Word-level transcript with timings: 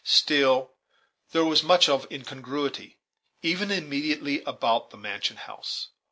Still, 0.03 0.71
there 1.31 1.45
was 1.45 1.61
much 1.61 1.87
of 1.87 2.07
in 2.09 2.23
congruity, 2.25 2.97
even 3.43 3.69
immediately 3.69 4.41
about 4.45 4.89
the 4.89 4.97
mansion 4.97 5.35
house. 5.37 5.89